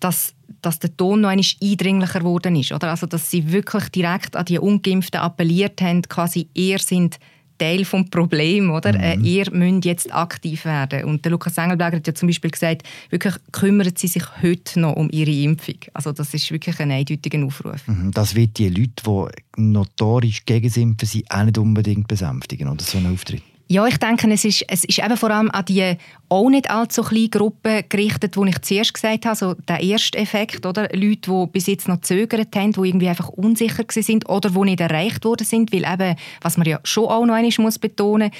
dass, 0.00 0.34
dass 0.62 0.78
der 0.78 0.96
Ton 0.96 1.22
noch 1.22 1.28
einmal 1.30 1.46
eindringlicher 1.62 2.20
geworden 2.20 2.56
ist. 2.56 2.72
Oder? 2.72 2.90
Also, 2.90 3.06
dass 3.06 3.30
sie 3.30 3.52
wirklich 3.52 3.88
direkt 3.90 4.36
an 4.36 4.44
die 4.44 4.58
Ungeimpften 4.58 5.20
appelliert 5.20 5.80
haben, 5.80 6.02
quasi, 6.02 6.48
ihr 6.54 6.78
sind 6.78 7.18
Teil 7.58 7.78
des 7.78 8.10
Problems, 8.10 8.70
oder? 8.70 8.92
Mhm. 8.92 9.00
Äh, 9.00 9.16
ihr 9.28 9.50
müsst 9.50 9.84
jetzt 9.84 10.14
aktiv 10.14 10.64
werden. 10.64 11.04
Und 11.04 11.24
der 11.24 11.32
Lukas 11.32 11.56
Engelberger 11.58 11.96
hat 11.96 12.06
ja 12.06 12.14
zum 12.14 12.28
Beispiel 12.28 12.50
gesagt, 12.50 12.82
wirklich 13.10 13.34
kümmern 13.52 13.92
sie 13.96 14.08
sich 14.08 14.24
heute 14.42 14.80
noch 14.80 14.94
um 14.94 15.08
ihre 15.10 15.30
Impfung. 15.30 15.76
Also 15.94 16.12
das 16.12 16.34
ist 16.34 16.50
wirklich 16.50 16.78
ein 16.80 16.90
eindeutiger 16.90 17.44
Aufruf. 17.44 17.86
Mhm. 17.86 18.10
Das 18.12 18.34
wird 18.34 18.58
die 18.58 18.68
Leute, 18.68 19.30
die 19.56 19.62
notorisch 19.62 20.44
gegen 20.44 20.68
das 20.68 20.76
Impfen 20.76 21.08
sind, 21.08 21.30
auch 21.30 21.44
nicht 21.44 21.58
unbedingt 21.58 22.08
besänftigen, 22.08 22.68
oder 22.68 22.82
so 22.82 22.98
ein 22.98 23.12
Auftritt. 23.12 23.42
Ja, 23.68 23.84
ich 23.86 23.98
denke, 23.98 24.30
es 24.30 24.44
ist, 24.44 24.64
es 24.68 24.84
ist 24.84 25.00
eben 25.00 25.16
vor 25.16 25.30
allem 25.30 25.50
an 25.50 25.64
die 25.64 25.96
auch 26.28 26.48
nicht 26.48 26.70
allzu 26.70 27.02
kleine 27.02 27.28
Gruppe 27.28 27.84
gerichtet, 27.88 28.36
wo 28.36 28.44
ich 28.44 28.60
zuerst 28.62 28.94
gesagt 28.94 29.26
habe, 29.26 29.34
so 29.34 29.54
der 29.54 29.80
erste 29.80 30.18
Effekt, 30.18 30.64
oder? 30.66 30.88
Leute, 30.92 31.30
die 31.30 31.46
bis 31.50 31.66
jetzt 31.66 31.88
noch 31.88 32.00
zögert 32.00 32.54
haben, 32.54 32.72
die 32.72 32.80
irgendwie 32.80 33.08
einfach 33.08 33.28
unsicher 33.28 33.84
sind 33.88 34.28
oder 34.28 34.50
die 34.50 34.60
nicht 34.60 34.80
erreicht 34.80 35.24
worden 35.24 35.44
sind, 35.44 35.72
weil 35.72 35.84
eben, 35.84 36.16
was 36.42 36.56
man 36.56 36.68
ja 36.68 36.78
schon 36.84 37.06
auch 37.06 37.26
noch 37.26 37.34
einmal 37.34 37.52
muss 37.58 37.78
betonen, 37.78 38.30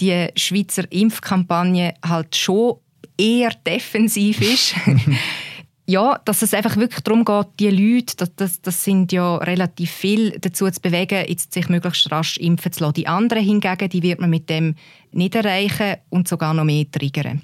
die 0.00 0.28
Schweizer 0.36 0.84
Impfkampagne 0.90 1.94
halt 2.06 2.36
schon 2.36 2.76
eher 3.18 3.50
defensiv 3.66 4.40
ist. 4.40 4.74
ja, 5.86 6.20
dass 6.24 6.42
es 6.42 6.52
einfach 6.52 6.76
wirklich 6.76 7.02
darum 7.02 7.24
geht, 7.24 7.46
die 7.60 7.70
Leute, 7.70 8.16
das, 8.16 8.34
das, 8.34 8.60
das 8.60 8.84
sind 8.84 9.12
ja 9.12 9.36
relativ 9.36 9.90
viel, 9.90 10.38
dazu 10.40 10.68
zu 10.68 10.80
bewegen, 10.80 11.24
jetzt 11.28 11.52
sich 11.52 11.68
möglichst 11.68 12.10
rasch 12.10 12.36
impfen 12.38 12.72
zu 12.72 12.80
lassen. 12.80 12.94
Die 12.94 13.06
anderen 13.06 13.44
hingegen, 13.44 13.88
die 13.88 14.02
wird 14.02 14.20
man 14.20 14.30
mit 14.30 14.50
dem 14.50 14.74
nicht 15.12 15.36
erreichen 15.36 15.96
und 16.10 16.26
sogar 16.26 16.54
noch 16.54 16.64
mehr 16.64 16.90
triggern. 16.90 17.42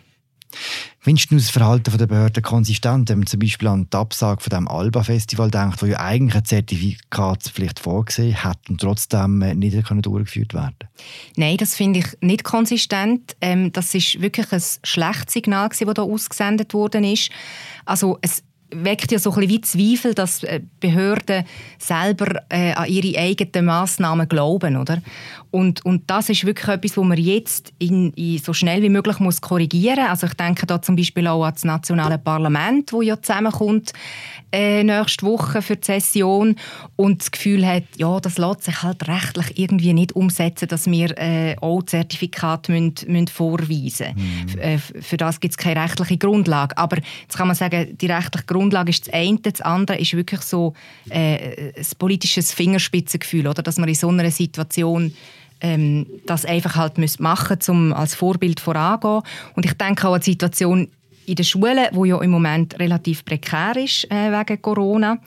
Findest 1.01 1.31
du 1.31 1.37
das 1.37 1.51
Verhalten 1.51 1.97
der 1.99 2.07
Behörden 2.07 2.43
konsistent, 2.43 3.09
wenn 3.09 3.19
man 3.19 3.27
zum 3.27 3.41
Beispiel 3.41 3.69
an 3.69 3.89
die 3.93 3.97
Absage 3.97 4.43
dem 4.51 4.69
Alba-Festival 4.69 5.51
denkt, 5.51 5.83
wo 5.83 5.87
ja 5.87 5.99
eigentlich 5.99 6.35
eine 6.35 6.45
Zertifikatspflicht 6.45 7.81
vorgesehen 7.81 8.43
hat 8.45 8.59
und 8.69 8.81
trotzdem 8.81 9.43
äh, 9.43 9.55
nicht 9.55 9.75
durchgeführt 9.75 10.55
werden 10.55 10.77
Nein, 11.37 11.57
das 11.57 11.75
finde 11.75 12.01
ich 12.01 12.07
nicht 12.21 12.45
konsistent. 12.45 13.37
Ähm, 13.41 13.73
das 13.73 13.95
ist 13.95 14.21
wirklich 14.21 14.53
ein 14.53 14.63
schlechtes 14.85 15.33
Signal, 15.35 15.69
das 15.69 15.79
hier 15.79 15.99
ausgesendet 15.99 16.75
worden 16.75 17.05
ist. 17.05 17.31
Also 17.85 18.19
es 18.21 18.43
weckt 18.73 19.13
ja 19.13 19.19
so 19.19 19.33
ein 19.33 19.47
bisschen 19.47 19.49
wie 19.49 19.61
Zweifel, 19.61 20.15
dass 20.15 20.43
äh, 20.43 20.61
Behörden 20.81 21.45
selber 21.79 22.43
äh, 22.49 22.73
an 22.73 22.89
ihre 22.89 23.19
eigenen 23.19 23.67
Massnahmen 23.67 24.29
glauben, 24.29 24.77
oder? 24.77 25.03
Und, 25.51 25.85
und 25.85 26.09
das 26.09 26.31
ist 26.31 26.47
wirklich 26.47 26.69
etwas, 26.69 26.97
was 26.97 27.05
man 27.05 27.19
jetzt 27.19 27.75
in, 27.79 28.13
in 28.15 28.39
so 28.39 28.55
schnell 28.55 28.81
wie 28.81 28.89
möglich 28.89 29.19
muss 29.19 29.43
korrigieren. 29.43 30.07
Also 30.09 30.27
ich 30.27 30.35
denke 30.35 30.67
da 30.67 30.81
zum 30.81 30.97
Beispiel 30.97 31.27
auch 31.27 31.45
an 31.45 31.53
das 31.53 31.65
nationale 31.65 32.19
Parlament, 32.19 32.91
wo 32.93 33.03
ja 33.03 33.21
zusammenkommt 33.21 33.93
äh, 34.51 34.83
nächste 34.83 35.27
Woche 35.27 35.61
für 35.61 35.77
die 35.77 35.85
Session 35.85 36.57
und 36.97 37.21
das 37.21 37.31
Gefühl 37.31 37.67
hat, 37.67 37.85
ja, 37.97 38.19
das 38.21 38.39
lässt 38.39 38.65
sich 38.65 38.83
halt 38.83 39.07
rechtlich 39.09 39.59
irgendwie 39.59 39.93
nicht 39.93 40.13
umsetzen, 40.13 40.69
dass 40.69 40.87
wir 40.87 41.19
äh, 41.19 41.57
auch 41.61 41.83
Zertifikate 41.83 42.73
müssen, 42.73 43.13
müssen 43.13 43.29
vorweisen. 43.29 44.15
Mhm. 44.15 44.59
Äh, 44.59 44.79
für 44.79 45.19
das 45.19 45.41
gibt 45.41 45.53
es 45.53 45.59
keine 45.59 45.83
rechtliche 45.83 46.17
Grundlage. 46.17 46.77
Aber 46.79 46.97
jetzt 46.97 47.37
kann 47.37 47.47
man 47.47 47.57
sagen, 47.57 47.97
die 47.99 48.07
rechtliche 48.07 48.47
Grundlage 48.47 48.62
ist 48.89 49.07
das 49.07 49.15
eine, 49.15 49.39
das 49.39 49.61
andere 49.61 49.99
ist 49.99 50.15
wirklich 50.15 50.43
so 50.43 50.75
äh, 51.11 51.73
ein 51.77 51.87
politisches 51.99 52.53
Fingerspitzengefühl, 52.53 53.47
oder? 53.47 53.63
dass 53.63 53.79
man 53.79 53.89
in 53.89 53.95
so 53.95 54.09
einer 54.09 54.31
Situation 54.31 55.15
ähm, 55.61 56.07
das 56.27 56.45
einfach 56.45 56.77
halt 56.77 56.99
machen 57.21 57.57
müssen, 57.57 57.71
um 57.71 57.93
als 57.93 58.15
Vorbild 58.15 58.61
vorangehen. 58.61 59.23
Und 59.55 59.65
ich 59.65 59.75
denke 59.75 60.09
auch 60.09 60.15
an 60.15 60.21
die 60.21 60.33
Situation 60.33 60.89
in 61.27 61.35
den 61.35 61.45
Schulen, 61.45 61.87
wo 61.93 62.05
ja 62.05 62.21
im 62.21 62.31
Moment 62.31 62.79
relativ 62.79 63.25
prekär 63.25 63.77
ist 63.77 64.11
äh, 64.11 64.31
wegen 64.31 64.61
Corona. 64.61 65.19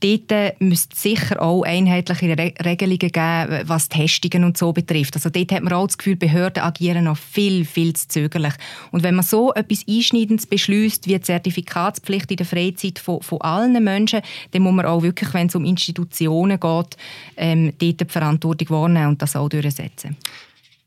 Dort 0.00 0.30
äh, 0.30 0.52
müsste 0.58 0.94
es 0.94 1.02
sicher 1.02 1.40
auch 1.40 1.62
einheitliche 1.62 2.36
Re 2.36 2.52
Regelungen 2.64 2.98
geben, 2.98 3.62
was 3.64 3.88
Testungen 3.88 4.44
und 4.44 4.58
so 4.58 4.72
betrifft. 4.72 5.14
Also 5.14 5.30
dort 5.30 5.52
hat 5.52 5.62
man 5.62 5.72
auch 5.72 5.86
das 5.86 5.96
Gefühl, 5.96 6.16
Behörden 6.16 6.62
agieren 6.62 7.04
noch 7.04 7.16
viel, 7.16 7.64
viel 7.64 7.94
zu 7.94 8.08
zögerlich. 8.08 8.54
Und 8.90 9.02
wenn 9.02 9.14
man 9.14 9.24
so 9.24 9.54
etwas 9.54 9.84
Einschneidendes 9.88 10.46
beschließt, 10.46 11.06
wie 11.06 11.14
die 11.14 11.20
Zertifikatspflicht 11.20 12.30
in 12.30 12.36
der 12.36 12.46
Freizeit 12.46 12.98
von, 12.98 13.22
von 13.22 13.40
allen 13.40 13.82
Menschen, 13.82 14.20
dann 14.50 14.62
muss 14.62 14.74
man 14.74 14.86
auch 14.86 15.02
wirklich, 15.02 15.32
wenn 15.32 15.46
es 15.46 15.54
um 15.54 15.64
Institutionen 15.64 16.60
geht, 16.60 16.96
ähm, 17.36 17.72
dort 17.78 18.00
die 18.00 18.04
Verantwortung 18.06 18.70
wahrnehmen 18.70 19.08
und 19.08 19.22
das 19.22 19.36
auch 19.36 19.48
durchsetzen 19.48 20.16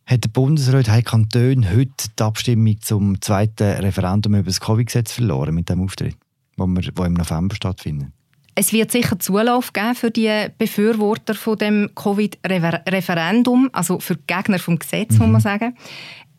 hat 0.10 0.24
der 0.24 0.30
Bundesrat 0.30 0.90
Heiko 0.90 1.12
Kanton 1.12 1.70
heute 1.70 1.92
die 2.18 2.24
Abstimmung 2.24 2.82
zum 2.82 3.22
zweiten 3.22 3.64
Referendum 3.64 4.34
über 4.34 4.46
das 4.46 4.60
Covid-Gesetz 4.60 5.12
verloren 5.12 5.54
mit 5.54 5.70
dem 5.70 5.84
Auftritt, 5.84 6.18
wo, 6.58 6.66
wir, 6.66 6.82
wo 6.96 7.04
im 7.04 7.14
November 7.14 7.56
stattfindet? 7.56 8.10
Es 8.56 8.74
wird 8.74 8.92
sicher 8.92 9.20
Zulauf 9.20 9.72
geben 9.72 9.94
für 9.94 10.10
die 10.10 10.48
Befürworter 10.58 11.36
von 11.36 11.58
dem 11.58 11.92
Covid-Referendum, 11.94 13.70
also 13.72 14.00
für 14.00 14.16
die 14.16 14.24
Gegner 14.26 14.58
vom 14.58 14.80
Gesetz, 14.80 15.14
mhm. 15.14 15.20
muss 15.20 15.30
man 15.30 15.42
sagen. 15.42 15.78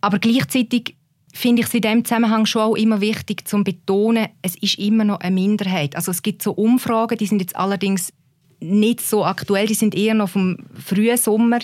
Aber 0.01 0.19
gleichzeitig 0.19 0.97
finde 1.33 1.63
ich 1.63 1.69
es 1.69 1.75
in 1.75 1.83
diesem 1.83 2.05
Zusammenhang 2.05 2.47
schon 2.47 2.63
auch 2.63 2.75
immer 2.75 3.01
wichtig 3.01 3.47
zu 3.47 3.63
betonen, 3.63 4.27
es 4.43 4.57
ist 4.57 4.79
immer 4.79 5.05
noch 5.05 5.21
eine 5.21 5.35
Minderheit. 5.35 5.95
Also 5.95 6.11
es 6.11 6.23
gibt 6.23 6.43
so 6.43 6.53
Umfragen, 6.53 7.17
die 7.17 7.27
sind 7.27 7.41
jetzt 7.41 7.55
allerdings 7.55 8.13
nicht 8.61 9.01
so 9.01 9.25
aktuell, 9.25 9.67
die 9.67 9.75
sind 9.75 9.95
eher 9.95 10.15
noch 10.15 10.31
vom 10.31 10.57
frühen 10.75 11.17
Sommer, 11.17 11.59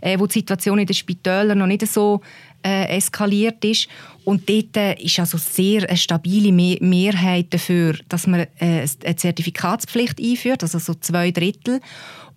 äh, 0.00 0.18
wo 0.18 0.26
die 0.26 0.34
Situation 0.34 0.78
in 0.78 0.86
den 0.86 0.94
Spitälern 0.94 1.58
noch 1.58 1.66
nicht 1.66 1.86
so 1.86 2.20
äh, 2.64 2.96
eskaliert 2.96 3.64
ist. 3.64 3.88
Und 4.24 4.48
dort 4.48 4.76
äh, 4.76 4.94
ist 4.94 5.18
also 5.18 5.38
sehr 5.38 5.88
eine 5.88 5.96
stabile 5.96 6.52
Me 6.52 6.76
Mehrheit 6.80 7.46
dafür, 7.50 7.96
dass 8.08 8.26
man 8.26 8.40
äh, 8.58 8.86
eine 9.04 9.16
Zertifikatspflicht 9.16 10.20
einführt, 10.20 10.62
also 10.62 10.78
so 10.78 10.94
zwei 10.94 11.30
Drittel. 11.30 11.80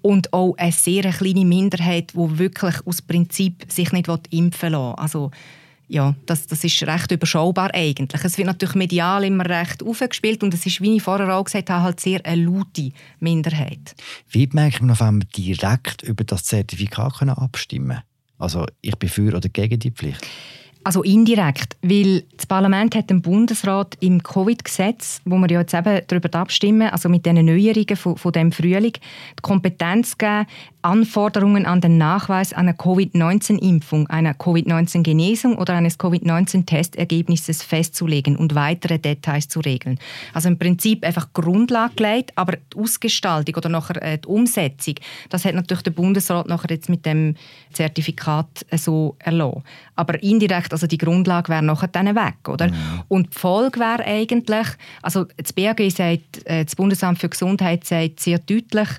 Und 0.01 0.33
auch 0.33 0.55
eine 0.57 0.73
sehr 0.73 1.03
kleine 1.11 1.45
Minderheit, 1.45 2.11
die 2.13 2.37
wirklich 2.39 2.75
aus 2.85 3.01
Prinzip 3.01 3.65
sich 3.69 3.93
nicht 3.93 4.09
impfen 4.31 4.73
lassen 4.73 4.73
will. 4.73 4.93
Also 4.97 5.31
ja, 5.87 6.15
das, 6.25 6.47
das 6.47 6.63
ist 6.63 6.83
recht 6.83 7.11
überschaubar 7.11 7.71
eigentlich. 7.73 8.23
Es 8.23 8.37
wird 8.37 8.47
natürlich 8.47 8.75
medial 8.75 9.23
immer 9.23 9.45
recht 9.45 9.83
aufgespielt 9.83 10.43
und 10.43 10.53
es 10.53 10.65
ist, 10.65 10.81
wie 10.81 10.95
ich 10.95 11.03
vorher 11.03 11.35
auch 11.35 11.43
gesagt 11.43 11.69
habe, 11.69 11.83
halt 11.83 11.99
sehr 11.99 12.25
eine 12.25 12.43
laute 12.43 12.91
Minderheit. 13.19 13.95
Wie 14.29 14.47
merke 14.51 14.75
ich 14.75 14.81
im 14.81 14.87
November 14.87 15.25
direkt 15.35 16.03
über 16.03 16.23
das 16.23 16.43
Zertifikat 16.43 17.21
abstimmen 17.21 18.01
Also 18.37 18.65
ich 18.81 18.97
bin 18.97 19.09
für 19.09 19.35
oder 19.35 19.49
gegen 19.49 19.79
die 19.79 19.91
Pflicht? 19.91 20.25
Also 20.85 21.01
indirekt, 21.01 21.77
weil 21.81 22.23
das 22.35 22.45
Parlament 22.45 22.93
hat 22.95 23.09
dem 23.09 23.21
Bundesrat 23.21 23.95
im 24.01 24.21
Covid-Gesetz, 24.21 25.21
wo 25.23 25.37
wir 25.37 25.49
ja 25.49 25.61
jetzt 25.61 25.73
eben 25.73 26.01
darüber 26.07 26.37
abstimmen, 26.37 26.89
also 26.89 27.07
mit 27.07 27.25
den 27.25 27.45
Neuerungen 27.45 27.95
von, 27.95 28.17
von 28.17 28.33
dem 28.33 28.51
Frühling, 28.51 28.91
die 28.93 29.41
Kompetenz 29.41 30.17
gegeben, 30.17 30.45
Anforderungen 30.83 31.65
an 31.65 31.79
den 31.79 31.97
Nachweis 31.97 32.51
einer 32.51 32.73
Covid-19-Impfung, 32.73 34.07
einer 34.07 34.33
Covid-19-Genesung 34.33 35.57
oder 35.57 35.75
eines 35.75 35.97
Covid-19-Testergebnisses 35.97 37.63
festzulegen 37.63 38.35
und 38.35 38.53
weitere 38.53 38.99
Details 38.99 39.47
zu 39.47 39.61
regeln. 39.61 39.97
Also 40.33 40.49
im 40.49 40.59
Prinzip 40.59 41.05
einfach 41.05 41.31
Grundlage 41.31 41.95
gelegt, 41.95 42.33
aber 42.35 42.57
die 42.57 42.77
Ausgestaltung 42.77 43.55
oder 43.55 43.69
nachher 43.69 44.01
äh, 44.01 44.17
die 44.17 44.27
Umsetzung, 44.27 44.95
das 45.29 45.45
hat 45.45 45.55
natürlich 45.55 45.83
der 45.83 45.91
Bundesrat 45.91 46.49
nachher 46.49 46.71
jetzt 46.71 46.89
mit 46.89 47.05
dem 47.05 47.35
Zertifikat 47.71 48.65
äh, 48.69 48.77
so 48.77 49.15
erlassen. 49.19 49.63
Aber 49.95 50.21
indirekt, 50.23 50.71
also 50.71 50.87
die 50.87 50.97
Grundlage 50.97 51.49
wäre 51.49 51.63
nachher 51.63 51.87
dann 51.87 52.15
weg, 52.15 52.47
oder? 52.47 52.69
Mhm. 52.69 53.03
Und 53.07 53.33
die 53.33 53.39
Folge 53.39 53.79
wäre 53.79 54.03
eigentlich, 54.05 54.67
also 55.01 55.25
das 55.37 55.53
BAG 55.53 55.79
sagt, 55.91 56.45
äh, 56.45 56.65
das 56.65 56.75
Bundesamt 56.75 57.19
für 57.19 57.29
Gesundheit 57.29 57.85
sagt 57.85 58.19
sehr 58.19 58.39
deutlich, 58.39 58.89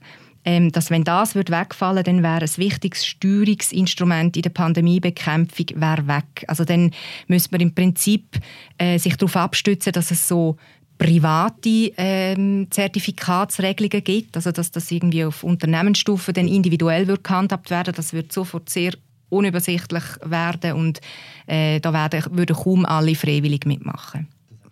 ähm, 0.45 0.71
dass 0.71 0.91
wenn 0.91 1.05
das 1.05 1.35
wird 1.35 1.51
wegfallen, 1.51 2.05
dann 2.05 2.23
wäre 2.23 2.43
ein 2.43 2.57
wichtiges 2.57 3.07
Steuerungsinstrument 3.07 4.37
in 4.37 4.43
der 4.43 4.51
Pandemiebekämpfung 4.51 5.67
wäre 5.77 6.07
weg. 6.07 6.45
Also 6.47 6.65
dann 6.65 6.91
müsste 7.29 7.51
man 7.53 7.63
im 7.63 7.75
Prinzip 7.75 8.39
äh, 8.79 8.99
sich 8.99 9.17
darauf 9.17 9.37
abstützen, 9.37 9.93
dass 9.93 10.11
es 10.11 10.29
so 10.29 10.57
private 10.99 11.93
ähm, 11.97 12.69
Zertifikatsregelungen 12.71 14.05
gibt, 14.05 14.37
also 14.37 14.53
dass 14.53 14.71
das 14.71 14.91
irgendwie 14.91 15.25
auf 15.25 15.43
Unternehmensstufe 15.43 16.33
dann 16.33 16.47
individuell 16.47 17.09
wird 17.09 17.25
gehandhabt 17.25 17.71
werden, 17.71 17.95
das 17.97 18.13
wird 18.13 18.33
sofort 18.33 18.69
sehr 18.69 18.93
unübersichtlich 19.29 20.05
werden 20.23 20.73
und 20.73 21.01
äh, 21.47 21.81
da 21.81 21.93
werden, 21.93 22.25
würden 22.31 22.57
kaum 22.57 22.87
alle 22.87 23.15
freiwillig 23.15 23.67
mitmachen. 23.67 24.29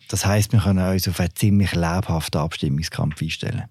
Das 0.08 0.26
heißt, 0.26 0.52
wir 0.52 0.60
können 0.60 0.86
uns 0.86 1.08
auf 1.08 1.20
einen 1.20 1.34
ziemlich 1.34 1.72
lebhaften 1.74 2.40
Abstimmungskampf 2.40 3.22
einstellen. 3.22 3.64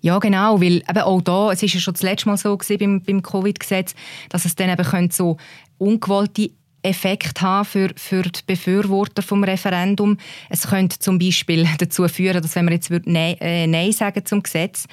Ja, 0.00 0.18
genau, 0.18 0.60
weil 0.60 0.76
eben 0.76 0.98
auch 0.98 1.20
da, 1.20 1.52
es 1.52 1.62
ist 1.62 1.74
ja 1.74 1.80
schon 1.80 1.94
das 1.94 2.02
letzte 2.02 2.28
Mal 2.28 2.36
so 2.36 2.56
gewesen 2.56 2.78
beim, 2.78 3.02
beim 3.02 3.22
Covid-Gesetz, 3.22 3.94
dass 4.28 4.44
es 4.44 4.54
dann 4.54 4.70
eben 4.70 5.10
so 5.10 5.38
ungewollte 5.78 6.50
Effekt 6.82 7.40
haben 7.40 7.64
für, 7.64 7.90
für 7.96 8.22
die 8.22 8.40
Befürworter 8.46 9.22
vom 9.22 9.42
Referendum. 9.42 10.16
Es 10.48 10.68
könnte 10.68 10.98
zum 10.98 11.18
Beispiel 11.18 11.66
dazu 11.78 12.06
führen, 12.08 12.42
dass 12.42 12.54
wenn 12.54 12.64
man 12.64 12.74
jetzt 12.74 12.90
Nein, 12.90 13.36
äh, 13.40 13.66
Nein 13.66 13.92
sagen 13.92 14.24
zum 14.24 14.42
Gesetz, 14.42 14.86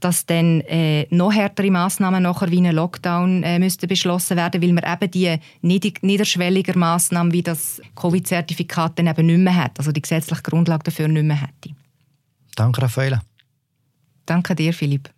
dass 0.00 0.26
dann 0.26 0.60
äh, 0.62 1.06
noch 1.10 1.32
härtere 1.32 1.70
Massnahmen 1.70 2.22
nachher 2.22 2.50
wie 2.50 2.66
ein 2.66 2.74
Lockdown 2.74 3.42
äh, 3.42 3.58
müssten 3.58 3.88
beschlossen 3.88 4.36
werden, 4.36 4.62
weil 4.62 4.72
man 4.72 4.84
eben 4.84 5.10
die 5.10 5.38
niederschwelliger 5.62 6.76
Massnahmen 6.76 7.32
wie 7.32 7.42
das 7.42 7.80
Covid-Zertifikat 7.96 8.98
dann 8.98 9.06
eben 9.06 9.26
nicht 9.26 9.38
mehr 9.38 9.56
hat, 9.56 9.78
also 9.78 9.92
die 9.92 10.02
gesetzliche 10.02 10.42
Grundlage 10.42 10.84
dafür 10.84 11.08
nicht 11.08 11.24
mehr 11.24 11.40
hätte. 11.40 11.74
Danke, 12.54 12.82
Raffaella. 12.82 13.22
Danke 14.26 14.54
dir, 14.54 14.72
Philipp. 14.72 15.10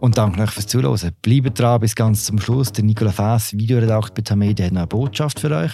Und 0.00 0.18
danke 0.18 0.42
euch 0.42 0.50
fürs 0.50 0.66
Zuhören. 0.66 1.12
Bleibt 1.22 1.58
dran 1.58 1.80
bis 1.80 1.94
ganz 1.94 2.24
zum 2.24 2.38
Schluss. 2.38 2.72
Der 2.72 2.84
Nicola 2.84 3.10
Fass, 3.10 3.54
Videoredakteur 3.54 4.14
bei 4.14 4.22
Tamedia, 4.22 4.66
hat 4.66 4.72
noch 4.72 4.82
eine 4.82 4.86
Botschaft 4.86 5.40
für 5.40 5.50
euch. 5.50 5.72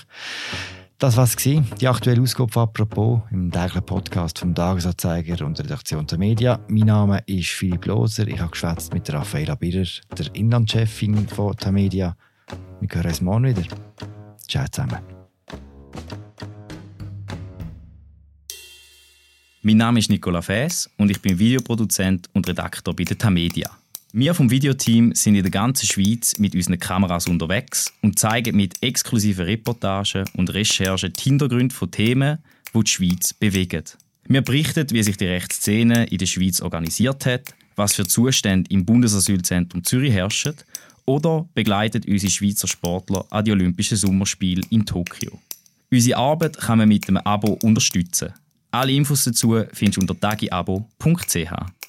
Das 1.01 1.17
war 1.17 1.25
es, 1.25 1.35
die 1.35 1.89
aktuelle 1.89 2.21
Ausgabe 2.21 2.61
«Apropos» 2.61 3.23
im 3.31 3.51
täglichen 3.51 3.87
Podcast 3.87 4.39
vom 4.39 4.55
Tagesanzeiger 4.55 5.47
und 5.47 5.57
der 5.57 5.65
Redaktion 5.65 6.07
der 6.07 6.19
Media. 6.19 6.61
Mein 6.69 6.89
Name 6.89 7.23
ist 7.25 7.49
Philipp 7.49 7.87
Loser. 7.87 8.29
Ich 8.29 8.39
habe 8.39 8.51
geschwätzt 8.51 8.93
mit 8.93 9.11
Raffaella 9.11 9.55
Birrer, 9.55 9.89
der 10.19 10.35
Inlandchefin 10.35 11.27
von 11.27 11.57
Tamedia. 11.57 12.15
Wir 12.83 12.89
hören 12.93 13.07
uns 13.07 13.21
morgen 13.23 13.45
wieder. 13.45 13.63
Ciao 14.47 14.67
zusammen. 14.71 14.99
Mein 19.63 19.77
Name 19.79 20.01
ist 20.01 20.11
Nicola 20.11 20.43
Fäs 20.43 20.91
und 20.99 21.11
ich 21.11 21.23
bin 21.23 21.39
Videoproduzent 21.39 22.29
und 22.35 22.47
Redakteur 22.47 22.95
bei 22.95 23.05
der 23.05 23.17
Tamedia. 23.17 23.71
Wir 24.13 24.35
vom 24.35 24.51
Videoteam 24.51 25.15
sind 25.15 25.37
in 25.37 25.45
der 25.45 25.53
ganzen 25.53 25.87
Schweiz 25.87 26.37
mit 26.39 26.57
unseren 26.57 26.81
Kameras 26.81 27.29
unterwegs 27.29 27.93
und 28.03 28.19
zeigen 28.19 28.57
mit 28.57 28.83
exklusiven 28.83 29.45
Reportagen 29.45 30.25
und 30.35 30.53
Recherchen 30.53 31.13
die 31.13 31.23
Hintergründe 31.23 31.73
von 31.73 31.93
Themen, 31.93 32.39
die 32.75 32.81
die 32.81 32.91
Schweiz 32.91 33.33
bewegen. 33.33 33.85
Wir 34.25 34.43
berichten, 34.43 34.91
wie 34.91 35.05
sich 35.05 35.17
die 35.17 35.27
Rechtsszene 35.27 36.07
in 36.07 36.19
der 36.19 36.27
Schweiz 36.27 36.61
organisiert 36.61 37.25
hat, 37.25 37.55
was 37.77 37.95
für 37.95 38.05
Zustände 38.05 38.69
im 38.73 38.85
Bundesasylzentrum 38.85 39.85
Zürich 39.85 40.13
herrschen 40.13 40.55
oder 41.07 41.49
begleitet 41.55 42.07
unsere 42.07 42.33
Schweizer 42.33 42.67
Sportler 42.67 43.25
an 43.31 43.45
die 43.45 43.53
Olympischen 43.53 43.97
Sommerspiele 43.97 44.63
in 44.71 44.85
Tokio. 44.85 45.39
Unsere 45.89 46.19
Arbeit 46.19 46.59
kann 46.59 46.79
man 46.79 46.89
mit 46.89 47.09
einem 47.09 47.19
Abo 47.19 47.59
unterstützen. 47.63 48.33
Alle 48.73 48.91
Infos 48.91 49.23
dazu 49.23 49.63
findest 49.73 49.99
du 49.99 50.01
unter 50.01 50.19
tagiabo.ch. 50.19 51.80